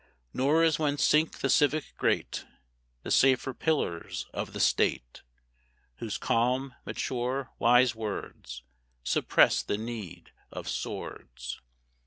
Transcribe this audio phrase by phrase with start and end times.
[0.33, 2.43] Nor as when sink the civic great,
[3.03, 5.21] The safer pillars of the State,
[5.97, 8.63] Whose calm, mature, wise words
[9.03, 11.61] Suppress the need of swords.